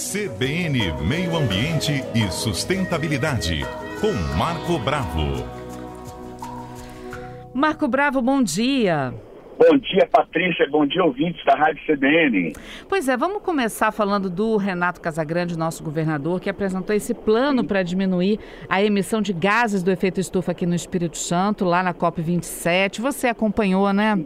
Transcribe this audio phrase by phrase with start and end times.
[0.00, 3.66] CBN Meio Ambiente e Sustentabilidade,
[4.00, 5.44] com Marco Bravo.
[7.52, 9.12] Marco Bravo, bom dia.
[9.58, 10.66] Bom dia, Patrícia.
[10.70, 12.54] Bom dia, ouvintes da Rádio CBN.
[12.88, 17.82] Pois é, vamos começar falando do Renato Casagrande, nosso governador, que apresentou esse plano para
[17.82, 18.40] diminuir
[18.70, 23.02] a emissão de gases do efeito estufa aqui no Espírito Santo, lá na COP27.
[23.02, 24.18] Você acompanhou, né?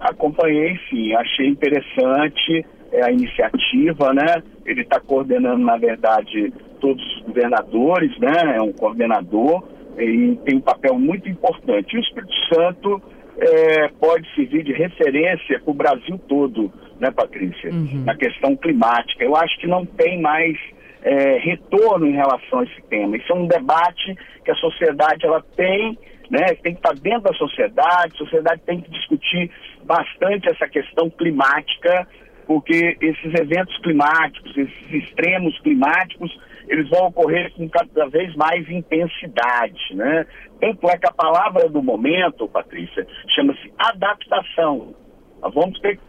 [0.00, 1.14] Acompanhei, sim.
[1.14, 4.42] Achei interessante é, a iniciativa, né?
[4.64, 8.56] Ele está coordenando, na verdade, todos os governadores, né?
[8.56, 9.62] É um coordenador
[9.98, 11.94] e tem um papel muito importante.
[11.94, 13.02] E o Espírito Santo
[13.38, 17.70] é, pode servir de referência para o Brasil todo, né, Patrícia?
[17.70, 18.04] Uhum.
[18.04, 19.24] Na questão climática.
[19.24, 20.56] Eu acho que não tem mais
[21.02, 23.16] é, retorno em relação a esse tema.
[23.16, 25.98] Isso é um debate que a sociedade ela tem,
[26.30, 26.54] né?
[26.62, 29.50] Tem que estar dentro da sociedade, a sociedade tem que discutir
[29.84, 32.06] bastante essa questão climática,
[32.50, 36.36] porque esses eventos climáticos, esses extremos climáticos,
[36.66, 40.26] eles vão ocorrer com cada vez mais intensidade, né?
[40.60, 44.96] Tanto é que a palavra do momento, Patrícia, chama-se adaptação.
[45.40, 46.00] Nós vamos ter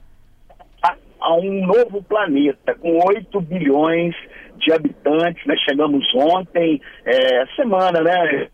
[1.19, 4.15] a um novo planeta com 8 bilhões
[4.57, 5.55] de habitantes, né?
[5.69, 8.47] Chegamos ontem, é, semana, né?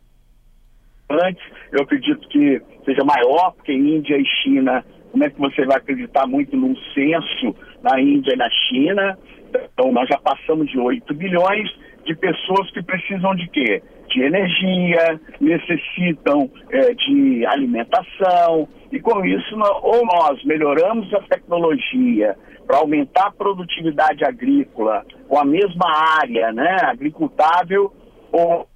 [1.09, 5.77] Antes, eu acredito que seja maior, porque Índia e China, como é que você vai
[5.77, 9.17] acreditar muito num censo na Índia e na China?
[9.49, 11.69] Então, nós já passamos de 8 bilhões,
[12.05, 13.81] de pessoas que precisam de quê?
[14.09, 22.77] De energia, necessitam é, de alimentação, e com isso, ou nós melhoramos a tecnologia para
[22.77, 25.87] aumentar a produtividade agrícola com a mesma
[26.19, 27.91] área né, agricultável,
[28.31, 28.67] ou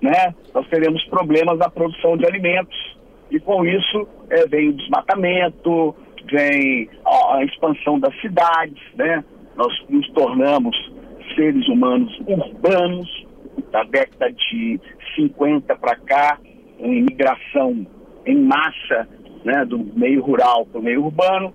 [0.00, 2.76] né, nós teremos problemas na produção de alimentos.
[3.30, 5.94] E com isso é, vem o desmatamento,
[6.30, 9.24] vem a, expansão das cidades, né?
[9.56, 10.76] Nós nos tornamos
[11.34, 13.26] seres humanos urbanos,
[13.72, 14.80] da década de
[15.16, 16.38] 50 para cá,
[16.78, 17.86] uma imigração
[18.24, 19.08] em massa
[19.44, 21.52] né, do meio rural para o meio urbano,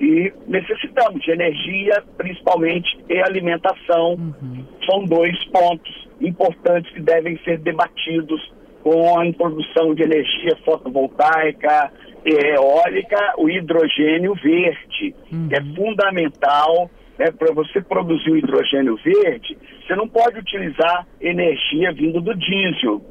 [0.00, 4.14] e necessitamos de energia, principalmente, e alimentação.
[4.14, 4.64] Uhum.
[4.88, 8.40] São dois pontos importantes que devem ser debatidos
[8.88, 11.92] com a introdução de energia fotovoltaica,
[12.24, 15.48] eólica, o hidrogênio verde, uhum.
[15.48, 21.92] que é fundamental né, para você produzir o hidrogênio verde, você não pode utilizar energia
[21.92, 23.02] vinda do diesel.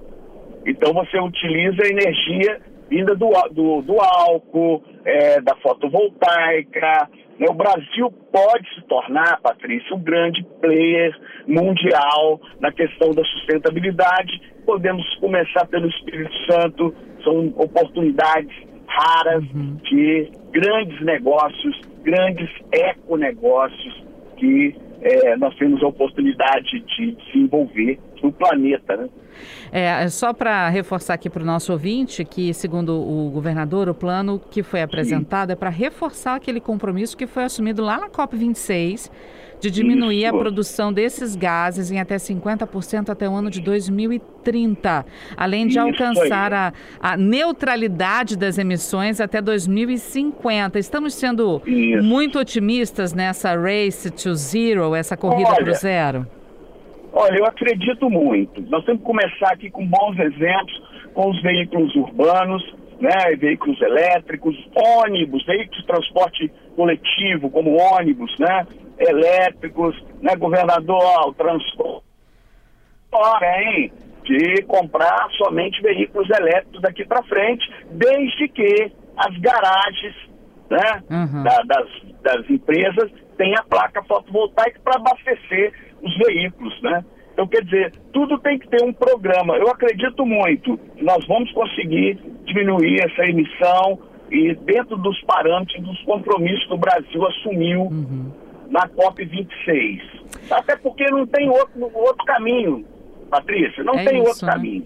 [0.66, 7.10] Então você utiliza energia vinda do, do, do álcool, é, da fotovoltaica.
[7.40, 7.48] Né?
[7.50, 11.16] O Brasil pode se tornar, Patrícia, um grande player
[11.48, 14.42] mundial na questão da sustentabilidade.
[14.66, 16.94] Podemos começar pelo Espírito Santo,
[17.24, 18.56] são oportunidades
[18.88, 19.78] raras uhum.
[19.84, 28.98] de grandes negócios, grandes econegócios que é, nós temos a oportunidade de desenvolver no planeta.
[28.98, 29.10] Né?
[29.72, 34.40] É, só para reforçar aqui para o nosso ouvinte que, segundo o governador, o plano
[34.40, 35.54] que foi apresentado Sim.
[35.54, 39.12] é para reforçar aquele compromisso que foi assumido lá na COP26
[39.60, 40.36] de diminuir Isso.
[40.36, 45.06] a produção desses gases em até 50% até o ano de 2030,
[45.36, 50.78] além de Isso alcançar a, a, neutralidade das emissões até 2050.
[50.78, 52.04] Estamos sendo Isso.
[52.04, 56.28] muito otimistas nessa race to zero, essa corrida para o zero?
[57.14, 58.62] Olha, eu acredito muito.
[58.70, 62.64] Nós temos que começar aqui com bons exemplos, com os veículos urbanos,
[63.00, 68.68] né, veículos elétricos, ônibus, veículos de transporte coletivo, como ônibus, né,
[69.00, 72.08] elétricos, né, governador, ó, o transporte
[73.40, 73.92] tem
[74.24, 80.16] de comprar somente veículos elétricos daqui para frente, desde que as garagens
[80.70, 81.44] né, uhum.
[81.44, 81.88] da, das,
[82.22, 85.72] das empresas tenham a placa fotovoltaica para abastecer
[86.02, 87.04] os veículos, né?
[87.34, 89.56] Então, quer dizer, tudo tem que ter um programa.
[89.58, 94.00] Eu acredito muito que nós vamos conseguir diminuir essa emissão
[94.32, 98.32] e dentro dos parâmetros, dos compromissos que o Brasil assumiu uhum.
[98.70, 100.02] na COP26.
[100.50, 102.84] Até porque não tem outro, outro caminho,
[103.30, 104.52] Patrícia, não é tem isso, outro né?
[104.54, 104.86] caminho.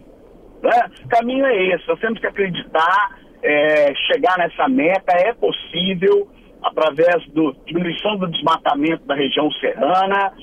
[0.62, 0.92] Né?
[1.06, 6.28] O caminho é esse, nós temos que acreditar, é, chegar nessa meta, é possível,
[6.62, 10.34] através da diminuição do desmatamento da região serrana,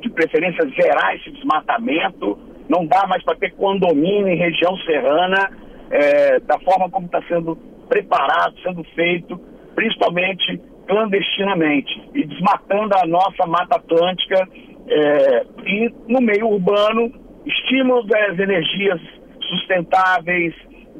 [0.00, 5.50] de preferência zerar esse desmatamento, não dá mais para ter condomínio em região serrana,
[5.90, 7.56] é, da forma como está sendo
[7.88, 9.40] preparado, sendo feito,
[9.74, 14.48] principalmente clandestinamente, e desmatando a nossa Mata Atlântica
[14.88, 17.12] é, e no meio urbano,
[17.44, 19.00] estímulo das energias
[19.40, 20.54] sustentáveis,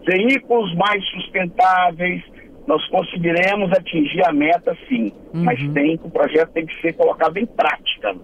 [0.06, 2.22] veículos mais sustentáveis,
[2.66, 5.44] nós conseguiremos atingir a meta sim, uhum.
[5.44, 8.14] mas tem, o projeto tem que ser colocado em prática.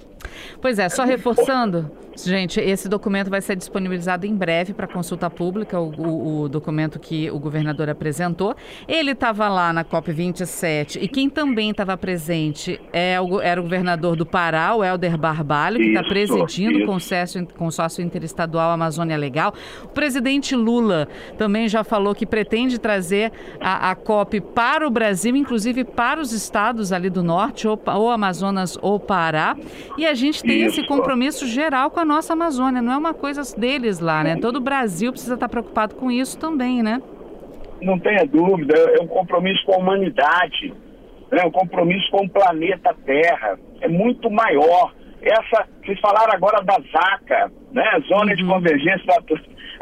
[0.60, 5.80] Pois é, só reforçando, gente, esse documento vai ser disponibilizado em breve para consulta pública,
[5.80, 8.54] o, o, o, documento que o governador apresentou.
[8.86, 14.16] Ele estava lá na COP27 e quem também estava presente é o, era o governador
[14.16, 16.84] do Pará, o Helder Barbalho, que está presidindo isso.
[16.84, 19.54] o consórcio, consórcio interestadual Amazônia Legal.
[19.84, 25.34] O presidente Lula também já falou que pretende trazer a, a COP para o Brasil,
[25.36, 29.56] inclusive para os estados ali do norte, ou, ou Amazonas ou Pará.
[29.96, 30.80] E a gente tem Isso.
[30.80, 34.36] esse compromisso geral com a nossa Amazônia, não é uma coisa deles lá, né?
[34.36, 37.02] Todo o Brasil precisa estar preocupado com isso também, né?
[37.80, 40.72] Não tenha dúvida, é um compromisso com a humanidade,
[41.30, 44.94] é um compromisso com o planeta Terra, é muito maior.
[45.20, 47.84] Essa, vocês falaram agora da ZACA, né?
[48.08, 48.36] Zona uhum.
[48.36, 49.14] de Convergência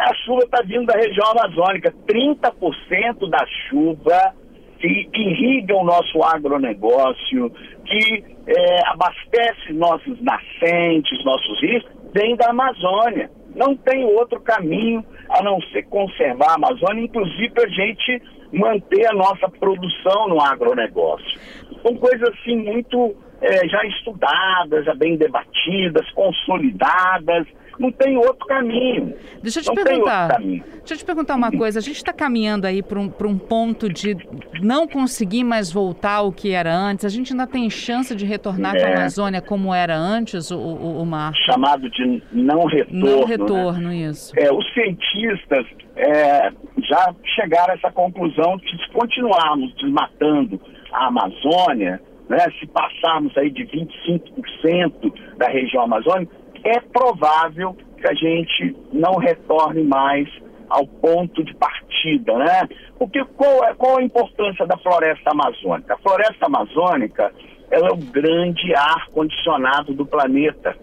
[0.01, 1.93] a chuva está vindo da região amazônica.
[2.09, 4.35] 30% da chuva
[4.79, 7.51] que irriga o nosso agronegócio,
[7.85, 13.31] que é, abastece nossos nascentes, nossos rios, vem da Amazônia.
[13.55, 18.23] Não tem outro caminho a não ser conservar a Amazônia, inclusive a gente
[18.53, 21.41] manter a nossa produção no agronegócio.
[21.83, 27.47] São coisas assim muito é, já estudadas, já bem debatidas, consolidadas,
[27.81, 29.15] não tem outro caminho.
[29.43, 30.39] Deixa eu te não perguntar.
[30.39, 31.79] Deixa eu te perguntar uma coisa.
[31.79, 34.15] A gente está caminhando aí para um, um ponto de
[34.63, 37.07] não conseguir mais voltar ao que era antes.
[37.07, 38.85] A gente ainda tem chance de retornar é.
[38.85, 41.33] a Amazônia como era antes, o, o, o mar?
[41.47, 43.01] Chamado de não retorno.
[43.01, 43.25] Não né?
[43.27, 43.97] retorno, né?
[43.97, 44.39] isso.
[44.39, 45.67] É, os cientistas
[45.97, 50.61] é, já chegaram a essa conclusão que se continuarmos desmatando
[50.93, 51.99] a Amazônia,
[52.29, 56.31] né, se passarmos aí de 25% da região amazônica,
[56.65, 60.29] é provável que a gente não retorne mais
[60.69, 62.69] ao ponto de partida, né?
[62.99, 65.95] Porque qual é, qual a importância da floresta amazônica?
[65.95, 67.33] A floresta amazônica
[67.71, 70.77] ela é o grande ar condicionado do planeta.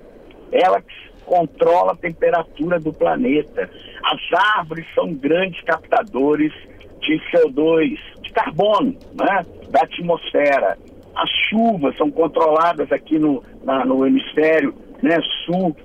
[0.51, 0.81] Ela
[1.25, 3.69] controla a temperatura do planeta.
[4.03, 6.53] As árvores são grandes captadores
[7.01, 9.45] de CO2, de carbono, né?
[9.69, 10.77] Da atmosfera.
[11.15, 15.76] As chuvas são controladas aqui no, na, no hemisfério né, sul,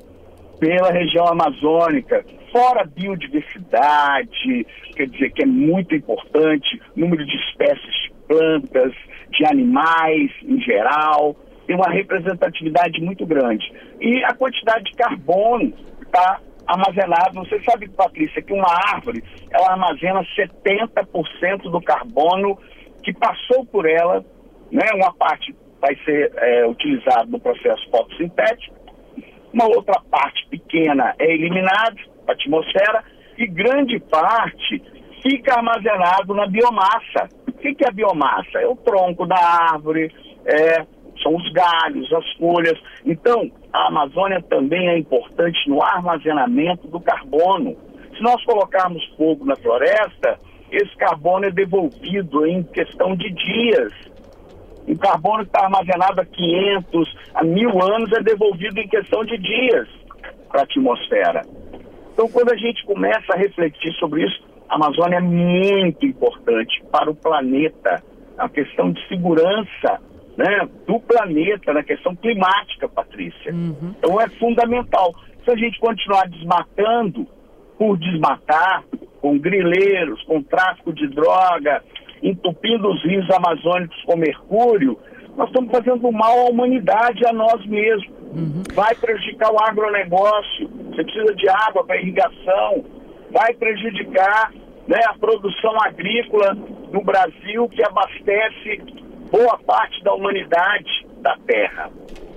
[0.58, 8.12] pela região amazônica, fora biodiversidade, quer dizer que é muito importante, número de espécies de
[8.28, 8.92] plantas,
[9.30, 11.34] de animais em geral,
[11.66, 13.64] tem uma representatividade muito grande.
[14.00, 15.72] E a quantidade de carbono
[16.02, 22.58] está armazenado, você sabe, Patrícia, que uma árvore, ela armazena 70% do carbono
[23.02, 24.24] que passou por ela,
[24.70, 24.86] né?
[24.94, 28.76] uma parte vai ser é, utilizado no processo fotossintético,
[29.52, 31.96] uma outra parte pequena é eliminada
[32.26, 33.04] a atmosfera
[33.36, 34.82] e grande parte
[35.22, 37.28] fica armazenado na biomassa.
[37.48, 38.58] O que é a biomassa?
[38.58, 39.36] É o tronco da
[39.72, 40.12] árvore,
[40.44, 40.84] é,
[41.22, 42.78] são os galhos, as folhas.
[43.04, 47.76] Então, a Amazônia também é importante no armazenamento do carbono.
[48.16, 50.38] Se nós colocarmos fogo na floresta,
[50.70, 53.92] esse carbono é devolvido em questão de dias
[54.86, 59.38] o carbono que está armazenado há 500, há mil anos é devolvido em questão de
[59.38, 59.88] dias
[60.48, 61.42] para a atmosfera.
[62.12, 67.10] Então, quando a gente começa a refletir sobre isso, a Amazônia é muito importante para
[67.10, 68.02] o planeta,
[68.36, 70.00] a questão de segurança
[70.36, 73.52] né, do planeta, na questão climática, Patrícia.
[73.52, 73.94] Uhum.
[73.98, 75.14] Então, é fundamental.
[75.44, 77.26] Se a gente continuar desmatando
[77.78, 78.84] por desmatar,
[79.20, 81.82] com grileiros, com tráfico de droga,
[82.22, 84.98] entupindo os rios amazônicos com mercúrio,
[85.36, 88.08] nós estamos fazendo mal à humanidade, a nós mesmos.
[88.34, 88.62] Uhum.
[88.74, 92.84] Vai prejudicar o agronegócio, você precisa de água para irrigação,
[93.30, 94.52] vai prejudicar
[94.86, 96.54] né, a produção agrícola
[96.92, 98.82] no Brasil, que abastece
[99.30, 101.90] boa parte da humanidade da terra.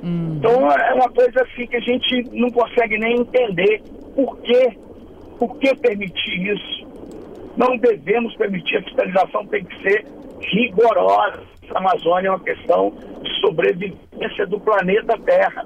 [0.04, 0.36] Uhum.
[0.38, 3.82] Então é uma coisa assim que a gente não consegue nem entender
[4.16, 4.78] por quê,
[5.38, 6.86] por que permitir isso.
[7.58, 10.06] Não devemos permitir, a fiscalização tem que ser
[10.42, 11.44] rigorosa.
[11.74, 15.66] A Amazônia é uma questão de sobrevivência do planeta Terra.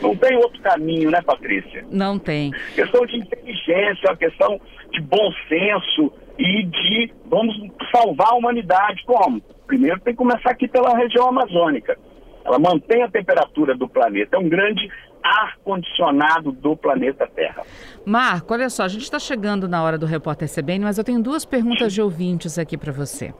[0.00, 1.84] Não tem outro caminho, né, Patrícia?
[1.90, 2.52] Não tem.
[2.74, 4.60] Questão de inteligência, é uma questão
[4.92, 7.54] de bom senso e de vamos
[7.92, 9.02] salvar a humanidade.
[9.04, 9.40] Como?
[9.66, 11.98] Primeiro tem que começar aqui pela região amazônica.
[12.44, 14.36] Ela mantém a temperatura do planeta.
[14.36, 14.88] É um grande
[15.28, 17.62] ar-condicionado do planeta Terra.
[18.04, 21.22] Marco, olha só, a gente está chegando na hora do repórter CBN, mas eu tenho
[21.22, 23.34] duas perguntas de ouvintes aqui para você.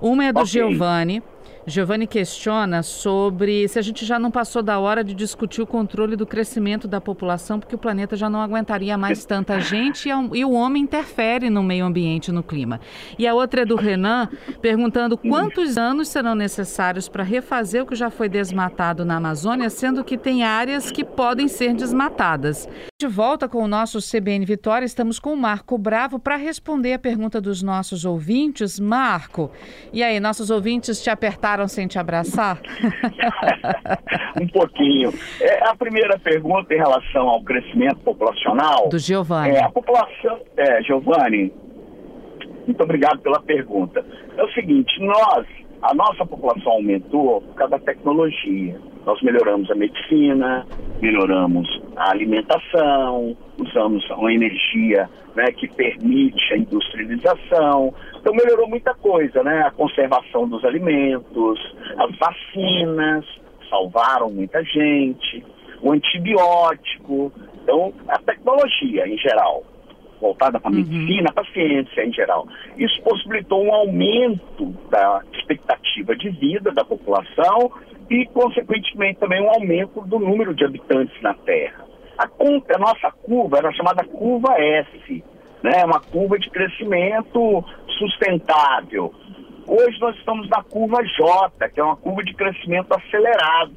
[0.00, 0.50] Uma é do okay.
[0.50, 1.22] Giovanni,
[1.64, 6.16] Giovanni questiona sobre se a gente já não passou da hora de discutir o controle
[6.16, 10.50] do crescimento da população, porque o planeta já não aguentaria mais tanta gente e o
[10.50, 12.80] homem interfere no meio ambiente, no clima.
[13.16, 14.28] E a outra é do Renan,
[14.60, 20.02] perguntando quantos anos serão necessários para refazer o que já foi desmatado na Amazônia, sendo
[20.02, 22.68] que tem áreas que podem ser desmatadas.
[23.00, 26.98] De volta com o nosso CBN Vitória, estamos com o Marco Bravo para responder a
[26.98, 28.80] pergunta dos nossos ouvintes.
[28.80, 29.50] Marco,
[29.92, 32.60] e aí, nossos ouvintes te apertaram sem te abraçar?
[34.40, 35.12] um pouquinho.
[35.40, 38.88] É, a primeira pergunta em relação ao crescimento populacional.
[38.88, 39.56] Do Giovanni.
[39.56, 40.40] É, a população.
[40.56, 41.52] É, Giovanni,
[42.66, 44.04] muito obrigado pela pergunta.
[44.36, 45.46] É o seguinte, nós,
[45.82, 48.80] a nossa população aumentou por causa da tecnologia.
[49.04, 50.66] Nós melhoramos a medicina,
[51.00, 57.94] melhoramos a alimentação, usamos uma energia né, que permite a industrialização.
[58.16, 59.62] Então melhorou muita coisa, né?
[59.62, 63.24] A conservação dos alimentos, as vacinas
[63.68, 65.44] salvaram muita gente,
[65.80, 67.32] o antibiótico,
[67.62, 69.64] então a tecnologia em geral
[70.22, 70.78] voltada para a uhum.
[70.78, 72.46] medicina, para a ciência em geral.
[72.76, 77.72] Isso possibilitou um aumento da expectativa de vida da população
[78.08, 81.81] e, consequentemente, também um aumento do número de habitantes na Terra.
[82.18, 85.24] A, a nossa curva era chamada curva S,
[85.62, 85.84] né?
[85.84, 87.64] uma curva de crescimento
[87.98, 89.14] sustentável.
[89.66, 93.76] Hoje nós estamos na curva J, que é uma curva de crescimento acelerado.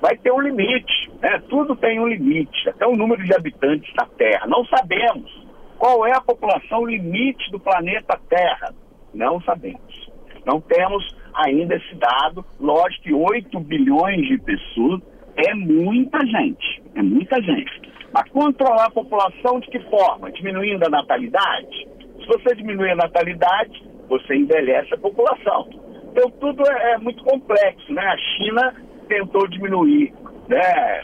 [0.00, 1.42] Vai ter um limite, né?
[1.48, 4.46] tudo tem um limite, até o número de habitantes da Terra.
[4.46, 5.30] Não sabemos
[5.78, 8.74] qual é a população limite do planeta Terra.
[9.14, 10.10] Não sabemos.
[10.44, 12.44] Não temos ainda esse dado.
[12.58, 15.00] Lógico que 8 bilhões de pessoas
[15.36, 17.90] é muita gente, é muita gente.
[18.12, 20.30] Mas controlar a população de que forma?
[20.32, 21.88] Diminuindo a natalidade?
[22.18, 25.68] Se você diminuir a natalidade, você envelhece a população.
[26.10, 28.02] Então tudo é, é muito complexo, né?
[28.02, 28.74] A China
[29.08, 30.12] tentou diminuir
[30.48, 31.02] né,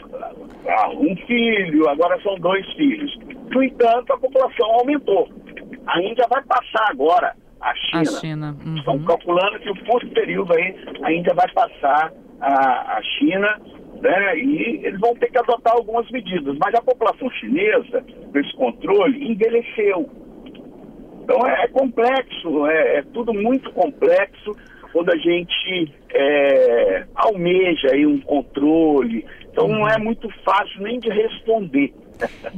[0.99, 3.17] um filho, agora são dois filhos.
[3.49, 5.29] No entanto, a população aumentou.
[5.87, 8.01] A Índia vai passar agora a China.
[8.01, 8.57] A China.
[8.65, 8.75] Uhum.
[8.75, 13.59] Estão calculando que o curto período aí a Índia vai passar a, a China
[14.01, 16.55] né, e eles vão ter que adotar algumas medidas.
[16.57, 20.09] Mas a população chinesa, com esse controle, envelheceu.
[21.23, 24.51] Então é, é complexo, é, é, tudo muito complexo
[24.93, 29.25] quando a gente é, almeja aí um controle.
[29.51, 31.93] Então não é muito fácil nem de responder.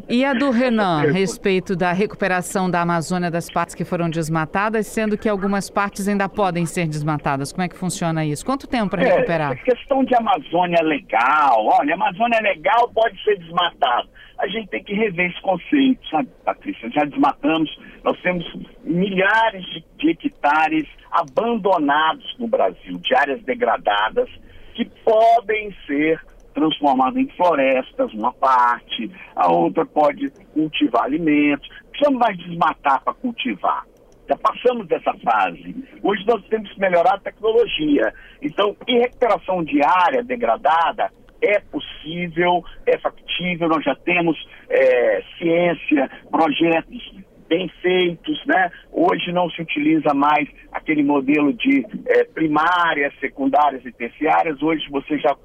[0.07, 4.87] E a do Renan, a respeito da recuperação da Amazônia das partes que foram desmatadas,
[4.87, 7.51] sendo que algumas partes ainda podem ser desmatadas.
[7.51, 8.45] Como é que funciona isso?
[8.45, 9.51] Quanto tempo para é, recuperar?
[9.51, 11.65] É, questão de Amazônia legal.
[11.65, 14.09] Olha, Amazônia legal pode ser desmatado.
[14.39, 16.89] A gente tem que rever esse conceito, sabe, Patrícia?
[16.91, 17.69] Já desmatamos,
[18.03, 18.45] nós temos
[18.83, 24.29] milhares de, de hectares abandonados no Brasil, de áreas degradadas,
[24.75, 26.21] que podem ser
[26.59, 31.67] transformada em florestas, uma parte, a outra pode cultivar alimentos.
[31.89, 33.85] Precisamos mais desmatar para cultivar.
[34.27, 35.75] Já passamos dessa fase.
[36.03, 38.13] Hoje nós temos que melhorar a tecnologia.
[38.41, 41.11] Então, em recuperação de área degradada,
[41.41, 44.37] é possível, é factível, nós já temos
[44.69, 47.13] é, ciência, projetos
[47.47, 48.69] bem feitos, né?
[48.91, 55.17] Hoje não se utiliza mais aquele modelo de é, primárias, secundárias e terciárias, hoje você
[55.17, 55.35] já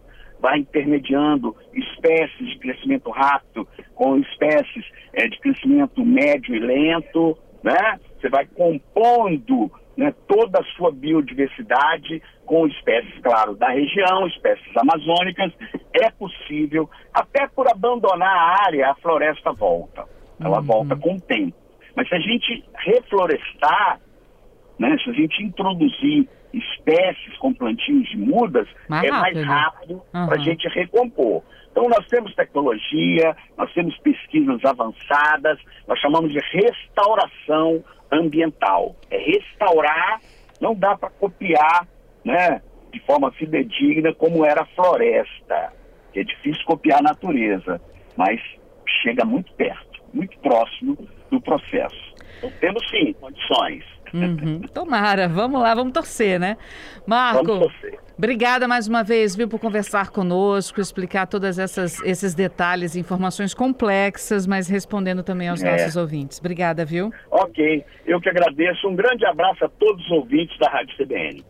[0.45, 4.85] vai intermediando espécies de crescimento rápido com espécies
[5.15, 7.99] é, de crescimento médio e lento, né?
[8.21, 15.51] Você vai compondo né, toda a sua biodiversidade com espécies, claro, da região, espécies amazônicas.
[15.95, 20.05] É possível, até por abandonar a área, a floresta volta.
[20.39, 20.67] Ela uhum.
[20.67, 21.57] volta com o tempo.
[21.97, 23.99] Mas se a gente reflorestar,
[24.79, 29.35] né, se a gente introduzir espécies com plantios de mudas, mais é rápido.
[29.35, 30.27] mais rápido uhum.
[30.27, 31.43] para a gente recompor.
[31.71, 35.59] Então nós temos tecnologia, nós temos pesquisas avançadas,
[35.89, 37.83] nós chamamos de restauração
[38.13, 38.95] ambiental.
[39.11, 40.21] É restaurar,
[40.61, 41.87] não dá para copiar
[42.25, 45.73] né, de forma fidedigna como era a floresta.
[46.15, 47.81] É difícil copiar a natureza,
[48.17, 48.41] mas
[49.03, 50.97] chega muito perto, muito próximo
[51.29, 52.15] do processo.
[52.39, 54.61] Então temos sim condições Uhum.
[54.73, 56.57] Tomara, vamos lá, vamos torcer, né?
[57.07, 57.99] Marco, torcer.
[58.17, 64.47] obrigada mais uma vez, viu, por conversar conosco, explicar todas essas esses detalhes, informações complexas,
[64.47, 65.71] mas respondendo também aos é.
[65.71, 66.39] nossos ouvintes.
[66.39, 67.13] Obrigada, viu?
[67.31, 68.89] Ok, eu que agradeço.
[68.89, 71.45] Um grande abraço a todos os ouvintes da Rádio CBN.